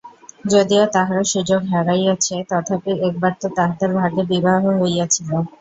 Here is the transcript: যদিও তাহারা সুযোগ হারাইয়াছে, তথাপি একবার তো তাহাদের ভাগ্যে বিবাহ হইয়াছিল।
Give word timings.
যদিও 0.45 0.83
তাহারা 0.95 1.23
সুযোগ 1.33 1.61
হারাইয়াছে, 1.71 2.35
তথাপি 2.49 2.91
একবার 3.07 3.33
তো 3.41 3.47
তাহাদের 3.57 3.89
ভাগ্যে 3.99 4.23
বিবাহ 4.31 4.55
হইয়াছিল। 4.79 5.29